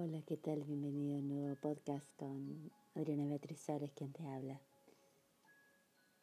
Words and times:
Hola, 0.00 0.22
¿qué 0.22 0.36
tal? 0.36 0.62
Bienvenido 0.62 1.16
a 1.16 1.18
un 1.18 1.28
nuevo 1.28 1.56
podcast 1.56 2.08
con 2.14 2.70
Adriana 2.94 3.26
Beatriz 3.26 3.60
Suárez, 3.60 3.90
quien 3.96 4.12
te 4.12 4.22
habla. 4.28 4.60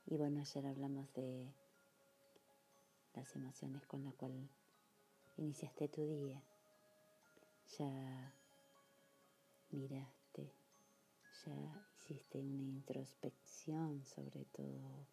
Y 0.05 0.16
bueno, 0.16 0.40
ayer 0.40 0.66
hablamos 0.66 1.13
de 1.13 1.54
las 3.16 3.36
emociones 3.36 3.86
con 3.86 4.06
las 4.06 4.14
cuales 4.14 4.50
iniciaste 5.36 5.90
tu 5.90 6.08
día. 6.08 6.42
Ya 7.78 8.33
miraste, 9.72 10.53
ya 11.46 11.85
hiciste 11.97 12.39
una 12.39 12.63
introspección 12.63 14.05
sobre 14.05 14.46
todo 14.53 15.05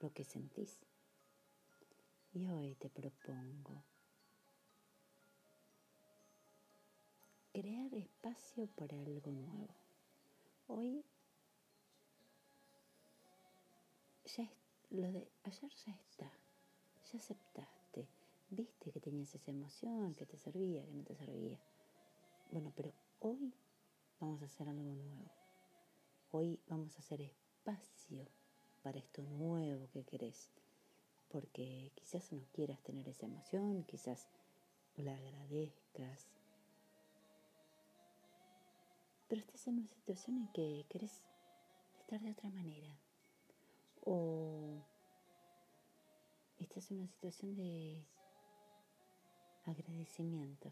lo 0.00 0.12
que 0.12 0.24
sentís. 0.24 0.78
Y 2.34 2.48
hoy 2.48 2.74
te 2.74 2.90
propongo 2.90 3.82
crear 7.52 7.92
espacio 7.94 8.66
para 8.76 8.98
algo 8.98 9.30
nuevo. 9.30 9.74
Hoy 10.68 11.04
ya 14.24 14.50
lo 14.90 15.12
de 15.12 15.28
ayer 15.44 15.70
ya 15.86 15.92
está, 15.92 16.32
ya 17.12 17.18
aceptaste, 17.18 18.08
viste 18.48 18.90
que 18.90 19.00
tenías 19.00 19.34
esa 19.34 19.50
emoción, 19.50 20.14
que 20.14 20.24
te 20.24 20.38
servía, 20.38 20.84
que 20.84 20.92
no 20.92 21.04
te 21.04 21.14
servía. 21.14 21.58
Bueno, 22.50 22.72
pero 22.74 22.92
hoy 23.20 23.52
vamos 24.18 24.42
a 24.42 24.46
hacer 24.46 24.68
algo 24.68 24.94
nuevo. 24.94 25.30
Hoy 26.30 26.58
vamos 26.68 26.96
a 26.96 27.00
hacer 27.00 27.20
espacio 27.20 28.26
para 28.82 28.98
esto 28.98 29.22
nuevo 29.22 29.88
que 29.92 30.04
querés. 30.04 30.50
Porque 31.28 31.92
quizás 31.94 32.32
no 32.32 32.42
quieras 32.52 32.82
tener 32.82 33.08
esa 33.08 33.26
emoción, 33.26 33.84
quizás 33.84 34.28
la 34.96 35.14
agradezcas, 35.14 36.28
pero 39.32 39.40
estás 39.40 39.66
en 39.66 39.78
una 39.78 39.88
situación 39.88 40.36
en 40.36 40.48
que 40.48 40.84
querés 40.90 41.22
estar 42.00 42.20
de 42.20 42.32
otra 42.32 42.50
manera. 42.50 42.94
O 44.04 44.84
estás 46.58 46.90
en 46.90 46.98
una 46.98 47.06
situación 47.06 47.56
de 47.56 48.04
agradecimiento. 49.64 50.70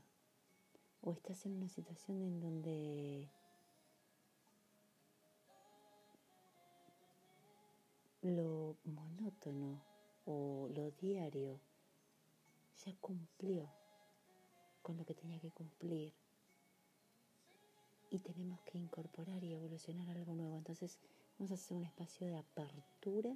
O 1.01 1.15
estás 1.15 1.47
en 1.47 1.55
una 1.55 1.71
situación 1.71 2.21
en 2.21 2.39
donde 2.39 3.31
lo 8.21 8.77
monótono 8.85 9.81
o 10.27 10.69
lo 10.69 10.91
diario 10.91 11.59
ya 12.85 12.95
cumplió 13.01 13.71
con 14.83 14.99
lo 14.99 15.07
que 15.07 15.15
tenía 15.15 15.41
que 15.41 15.51
cumplir 15.51 16.13
y 18.11 18.19
tenemos 18.19 18.61
que 18.63 18.77
incorporar 18.77 19.43
y 19.45 19.53
evolucionar 19.53 20.11
algo 20.11 20.35
nuevo. 20.35 20.59
Entonces 20.59 20.99
vamos 21.39 21.53
a 21.53 21.55
hacer 21.55 21.77
un 21.77 21.85
espacio 21.85 22.27
de 22.27 22.37
apertura 22.37 23.35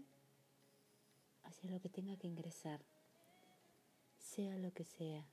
hacia 1.45 1.71
lo 1.71 1.81
que 1.81 1.89
tenga 1.89 2.17
que 2.17 2.27
ingresar, 2.27 2.81
sea 4.19 4.59
lo 4.59 4.73
que 4.73 4.85
sea, 4.85 5.25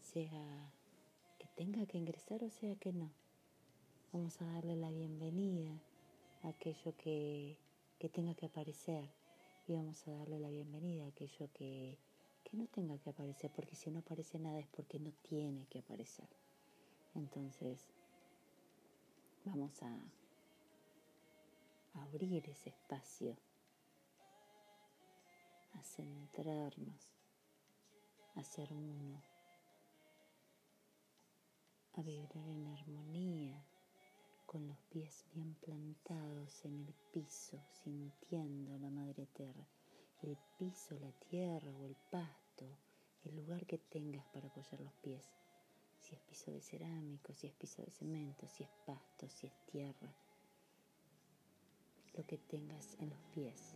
sea 0.00 0.72
que 1.38 1.46
tenga 1.56 1.86
que 1.86 1.98
ingresar 1.98 2.42
o 2.42 2.50
sea 2.50 2.74
que 2.76 2.92
no. 2.92 3.10
Vamos 4.12 4.40
a 4.42 4.46
darle 4.46 4.76
la 4.76 4.90
bienvenida 4.90 5.80
a 6.42 6.48
aquello 6.48 6.94
que, 6.96 7.56
que 7.98 8.08
tenga 8.08 8.34
que 8.34 8.46
aparecer 8.46 9.08
y 9.66 9.74
vamos 9.74 10.06
a 10.08 10.10
darle 10.10 10.40
la 10.40 10.50
bienvenida 10.50 11.04
a 11.04 11.08
aquello 11.08 11.48
que, 11.54 11.98
que 12.42 12.56
no 12.56 12.66
tenga 12.66 12.98
que 12.98 13.10
aparecer, 13.10 13.50
porque 13.54 13.76
si 13.76 13.90
no 13.90 14.00
aparece 14.00 14.38
nada 14.38 14.58
es 14.58 14.66
porque 14.66 14.98
no 14.98 15.12
tiene 15.22 15.66
que 15.66 15.78
aparecer. 15.78 16.28
Entonces, 17.14 17.86
Vamos 19.44 19.82
a 19.82 19.90
abrir 21.94 22.48
ese 22.48 22.70
espacio, 22.70 23.36
a 25.72 25.82
centrarnos, 25.82 27.12
a 28.36 28.44
ser 28.44 28.72
uno, 28.72 29.20
a 31.94 32.02
vibrar 32.02 32.46
en 32.46 32.68
armonía 32.68 33.66
con 34.46 34.68
los 34.68 34.78
pies 34.90 35.24
bien 35.34 35.56
plantados 35.56 36.64
en 36.64 36.78
el 36.86 36.94
piso, 37.12 37.60
sintiendo 37.82 38.78
la 38.78 38.90
madre 38.90 39.26
tierra, 39.26 39.66
el 40.22 40.38
piso, 40.56 40.96
la 41.00 41.10
tierra 41.28 41.76
o 41.76 41.84
el 41.84 41.96
pasto, 42.12 42.78
el 43.24 43.34
lugar 43.34 43.66
que 43.66 43.78
tengas 43.78 44.24
para 44.28 44.46
apoyar 44.46 44.80
los 44.80 44.94
pies 45.02 45.24
si 46.12 46.16
es 46.16 46.22
piso 46.24 46.50
de 46.50 46.60
cerámico, 46.60 47.32
si 47.32 47.46
es 47.46 47.54
piso 47.54 47.80
de 47.80 47.90
cemento, 47.90 48.46
si 48.46 48.64
es 48.64 48.68
pasto, 48.84 49.30
si 49.30 49.46
es 49.46 49.54
tierra, 49.64 50.14
lo 52.14 52.26
que 52.26 52.36
tengas 52.36 52.98
en 52.98 53.08
los 53.08 53.18
pies, 53.34 53.74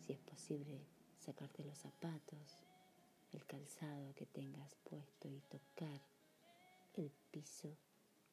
si 0.00 0.14
es 0.14 0.18
posible 0.20 0.80
sacarte 1.18 1.62
los 1.62 1.76
zapatos, 1.76 2.56
el 3.34 3.44
calzado 3.44 4.14
que 4.14 4.24
tengas 4.24 4.76
puesto 4.76 5.28
y 5.28 5.42
tocar 5.50 6.00
el 6.94 7.12
piso 7.30 7.76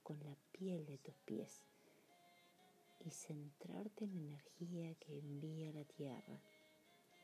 con 0.01 0.23
la 0.23 0.37
piel 0.53 0.85
de 0.85 0.97
tus 0.99 1.15
pies 1.25 1.61
y 3.03 3.09
centrarte 3.11 4.05
en 4.05 4.13
la 4.13 4.21
energía 4.21 4.95
que 4.95 5.19
envía 5.19 5.73
la 5.73 5.83
tierra, 5.83 6.39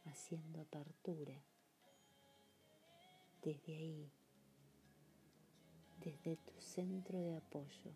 haciendo 0.03 0.59
apertura. 0.59 1.41
Desde 3.41 3.77
ahí 3.77 4.11
desde 6.03 6.37
tu 6.37 6.61
centro 6.61 7.19
de 7.19 7.35
apoyo, 7.35 7.91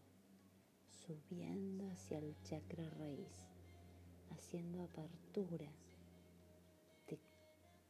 subiendo 1.06 1.90
hacia 1.90 2.19
el 2.19 2.36
chakra 2.44 2.90
raíz, 2.90 3.47
haciendo 4.31 4.84
apertura 4.84 5.72
de 7.08 7.19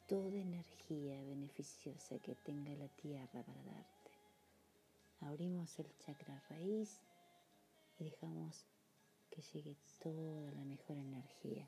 toda 0.08 0.38
energía 0.38 1.24
beneficiosa 1.24 2.20
que 2.20 2.36
tenga 2.36 2.74
la 2.76 2.88
tierra 2.90 3.44
para 3.44 3.64
darte. 3.64 4.12
Abrimos 5.22 5.80
el 5.80 5.98
chakra 5.98 6.44
raíz 6.50 7.00
y 7.98 8.04
dejamos 8.04 8.66
que 9.32 9.42
llegue 9.42 9.76
toda 10.00 10.52
la 10.52 10.64
mejor 10.64 10.98
energía. 10.98 11.68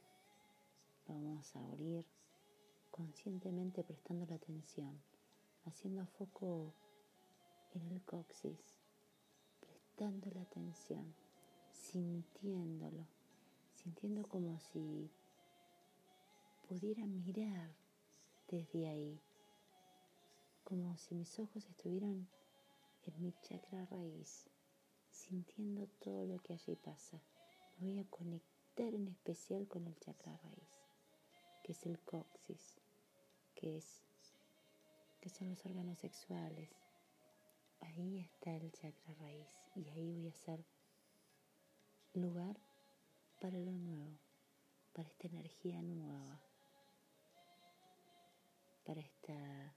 Vamos 1.07 1.55
a 1.55 1.65
abrir 1.65 2.05
conscientemente 2.91 3.83
prestando 3.83 4.25
la 4.27 4.35
atención, 4.35 5.01
haciendo 5.65 6.05
foco 6.05 6.73
en 7.75 7.91
el 7.91 8.01
coxis, 8.03 8.77
prestando 9.59 10.29
la 10.31 10.41
atención, 10.41 11.13
sintiéndolo, 11.71 13.05
sintiendo 13.73 14.23
como 14.23 14.59
si 14.59 15.09
pudiera 16.67 17.05
mirar 17.05 17.69
desde 18.47 18.87
ahí, 18.87 19.19
como 20.63 20.97
si 20.97 21.15
mis 21.15 21.37
ojos 21.39 21.65
estuvieran 21.65 22.27
en 23.05 23.21
mi 23.21 23.33
chakra 23.41 23.85
raíz, 23.85 24.45
sintiendo 25.11 25.87
todo 25.99 26.25
lo 26.25 26.37
que 26.39 26.53
allí 26.53 26.75
pasa. 26.75 27.21
Me 27.77 27.87
voy 27.87 27.99
a 27.99 28.09
conectar 28.09 28.93
en 28.93 29.07
especial 29.07 29.67
con 29.67 29.85
el 29.85 29.99
chakra 29.99 30.37
raíz, 30.37 30.69
que 31.63 31.73
es 31.73 31.85
el 31.85 31.99
coxis, 31.99 32.77
que 33.53 33.77
es 33.77 34.01
que 35.21 35.29
son 35.29 35.49
los 35.49 35.65
órganos 35.65 35.97
sexuales, 35.97 36.69
ahí 37.81 38.19
está 38.19 38.55
el 38.55 38.71
chakra 38.71 39.13
raíz 39.19 39.47
y 39.75 39.89
ahí 39.89 40.11
voy 40.11 40.27
a 40.27 40.29
hacer 40.29 40.65
lugar 42.13 42.57
para 43.41 43.57
lo 43.57 43.71
nuevo, 43.71 44.17
para 44.93 45.07
esta 45.07 45.27
energía 45.27 45.81
nueva, 45.81 46.39
para 48.85 49.01
esta 49.01 49.75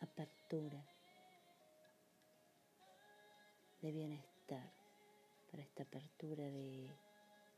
apertura 0.00 0.84
de 3.80 3.92
bienestar, 3.92 4.72
para 5.50 5.62
esta 5.62 5.84
apertura 5.84 6.44
de 6.44 6.90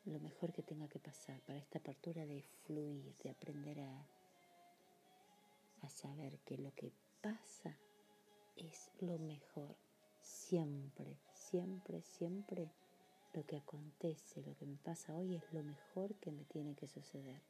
lo 0.04 0.20
mejor 0.20 0.52
que 0.52 0.62
tenga 0.62 0.88
que 0.88 0.98
pasar, 0.98 1.40
para 1.42 1.58
esta 1.58 1.78
apertura 1.78 2.24
de 2.24 2.42
fluir, 2.64 3.16
de 3.18 3.30
aprender 3.30 3.80
a, 3.80 4.06
a 5.82 5.88
saber 5.88 6.38
que 6.40 6.56
lo 6.58 6.74
que 6.74 6.92
pasa 7.20 7.76
es 8.66 8.90
lo 9.00 9.18
mejor. 9.18 9.76
Siempre, 10.20 11.18
siempre, 11.32 12.02
siempre 12.02 12.70
lo 13.32 13.44
que 13.46 13.56
acontece, 13.56 14.42
lo 14.42 14.56
que 14.56 14.66
me 14.66 14.76
pasa 14.76 15.14
hoy 15.14 15.36
es 15.36 15.52
lo 15.52 15.62
mejor 15.62 16.14
que 16.16 16.32
me 16.32 16.44
tiene 16.44 16.74
que 16.74 16.88
suceder. 16.88 17.40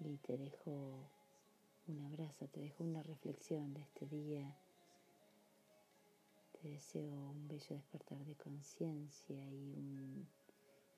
Y 0.00 0.16
te 0.18 0.36
dejo 0.36 1.10
un 1.86 2.00
abrazo, 2.00 2.48
te 2.48 2.60
dejo 2.60 2.84
una 2.84 3.02
reflexión 3.02 3.72
de 3.74 3.82
este 3.82 4.06
día. 4.06 4.58
Te 6.52 6.68
deseo 6.68 7.30
un 7.30 7.48
bello 7.48 7.76
despertar 7.76 8.24
de 8.24 8.34
conciencia 8.34 9.50
y 9.50 9.74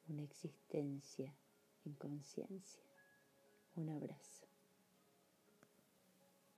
una 0.09 0.23
existencia 0.23 1.35
en 1.85 1.95
conciencia. 1.95 2.83
Un 3.77 3.91
abrazo. 3.91 4.48